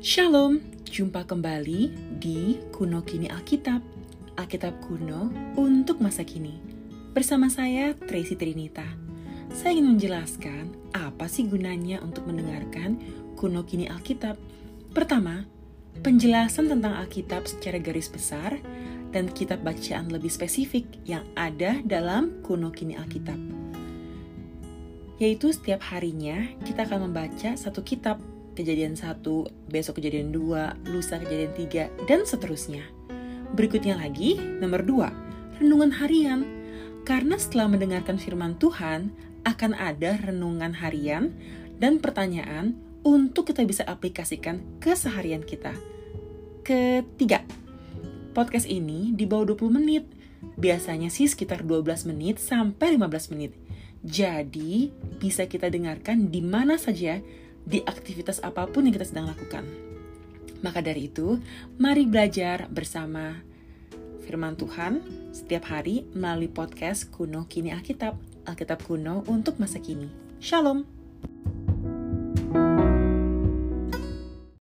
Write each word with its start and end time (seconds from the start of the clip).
Shalom, 0.00 0.64
jumpa 0.88 1.28
kembali 1.28 1.92
di 2.16 2.56
Kuno 2.72 3.04
Kini 3.04 3.28
Alkitab, 3.28 3.84
Alkitab 4.32 4.80
kuno 4.80 5.28
untuk 5.60 6.00
masa 6.00 6.24
kini. 6.24 6.56
Bersama 7.12 7.52
saya, 7.52 7.92
Tracy 8.08 8.32
Trinita. 8.32 8.88
Saya 9.52 9.76
ingin 9.76 10.00
menjelaskan 10.00 10.72
apa 10.96 11.28
sih 11.28 11.44
gunanya 11.44 12.00
untuk 12.00 12.24
mendengarkan 12.24 12.96
Kuno 13.36 13.68
Kini 13.68 13.92
Alkitab. 13.92 14.40
Pertama, 14.96 15.44
penjelasan 16.00 16.72
tentang 16.72 16.96
Alkitab 16.96 17.44
secara 17.44 17.76
garis 17.76 18.08
besar 18.08 18.56
dan 19.12 19.28
kitab 19.28 19.60
bacaan 19.60 20.08
lebih 20.08 20.32
spesifik 20.32 20.88
yang 21.04 21.28
ada 21.36 21.76
dalam 21.84 22.40
Kuno 22.40 22.72
Kini 22.72 22.96
Alkitab. 22.96 23.36
Yaitu 25.20 25.52
setiap 25.52 25.84
harinya 25.92 26.40
kita 26.64 26.88
akan 26.88 27.12
membaca 27.12 27.52
satu 27.52 27.84
kitab 27.84 28.16
kejadian 28.60 28.94
satu, 28.94 29.48
besok 29.72 29.98
kejadian 29.98 30.30
dua, 30.36 30.76
lusa 30.84 31.16
kejadian 31.16 31.52
tiga, 31.56 31.84
dan 32.04 32.28
seterusnya. 32.28 32.84
Berikutnya 33.56 33.96
lagi, 33.96 34.36
nomor 34.36 34.84
dua, 34.84 35.08
renungan 35.56 35.96
harian. 35.96 36.44
Karena 37.08 37.40
setelah 37.40 37.72
mendengarkan 37.72 38.20
firman 38.20 38.60
Tuhan, 38.60 39.10
akan 39.48 39.72
ada 39.72 40.20
renungan 40.20 40.76
harian 40.76 41.32
dan 41.80 41.96
pertanyaan 41.96 42.76
untuk 43.00 43.48
kita 43.48 43.64
bisa 43.64 43.82
aplikasikan 43.88 44.60
ke 44.78 44.92
seharian 44.92 45.40
kita. 45.40 45.72
Ketiga, 46.60 47.40
podcast 48.36 48.68
ini 48.68 49.16
di 49.16 49.24
bawah 49.24 49.56
20 49.56 49.80
menit. 49.80 50.04
Biasanya 50.60 51.08
sih 51.08 51.24
sekitar 51.24 51.64
12 51.64 52.04
menit 52.12 52.36
sampai 52.36 53.00
15 53.00 53.32
menit. 53.32 53.56
Jadi, 54.00 54.92
bisa 55.20 55.44
kita 55.44 55.68
dengarkan 55.68 56.32
di 56.32 56.40
mana 56.40 56.80
saja 56.80 57.20
di 57.64 57.80
aktivitas 57.84 58.40
apa 58.44 58.66
pun 58.68 58.86
yang 58.86 58.94
kita 58.94 59.08
sedang 59.08 59.30
lakukan. 59.30 59.64
Maka 60.60 60.84
dari 60.84 61.08
itu, 61.08 61.40
mari 61.80 62.04
belajar 62.04 62.68
bersama 62.68 63.40
firman 64.28 64.54
Tuhan 64.54 65.00
setiap 65.32 65.72
hari 65.72 66.04
melalui 66.12 66.52
podcast 66.52 67.08
Kuno 67.08 67.48
Kini 67.48 67.72
Alkitab, 67.72 68.14
Alkitab 68.44 68.84
kuno 68.84 69.24
untuk 69.26 69.56
masa 69.56 69.80
kini. 69.80 70.06
Shalom. 70.38 70.99